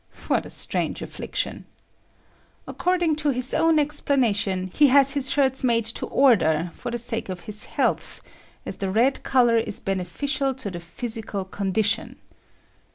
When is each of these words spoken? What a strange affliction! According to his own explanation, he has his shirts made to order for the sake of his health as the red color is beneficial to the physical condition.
What 0.29 0.47
a 0.47 0.49
strange 0.49 1.03
affliction! 1.03 1.65
According 2.67 3.17
to 3.17 3.29
his 3.29 3.53
own 3.53 3.77
explanation, 3.77 4.71
he 4.73 4.87
has 4.87 5.13
his 5.13 5.29
shirts 5.29 5.63
made 5.63 5.85
to 5.85 6.07
order 6.07 6.71
for 6.73 6.89
the 6.89 6.97
sake 6.97 7.29
of 7.29 7.41
his 7.41 7.65
health 7.65 8.19
as 8.65 8.77
the 8.77 8.89
red 8.89 9.21
color 9.21 9.57
is 9.57 9.79
beneficial 9.79 10.55
to 10.55 10.71
the 10.71 10.79
physical 10.79 11.45
condition. 11.45 12.15